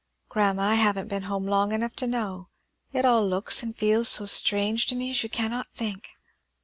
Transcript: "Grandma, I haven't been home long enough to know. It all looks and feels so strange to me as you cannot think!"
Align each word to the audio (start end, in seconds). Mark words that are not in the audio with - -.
"Grandma, 0.29 0.63
I 0.69 0.75
haven't 0.77 1.09
been 1.09 1.21
home 1.29 1.45
long 1.45 1.71
enough 1.71 1.93
to 1.97 2.07
know. 2.07 2.49
It 2.91 3.05
all 3.05 3.23
looks 3.23 3.61
and 3.61 3.77
feels 3.77 4.09
so 4.09 4.25
strange 4.25 4.87
to 4.87 4.95
me 4.95 5.11
as 5.11 5.21
you 5.21 5.29
cannot 5.29 5.67
think!" 5.75 6.13